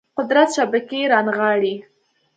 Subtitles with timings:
[0.17, 1.75] قدرت شبکې رانغاړي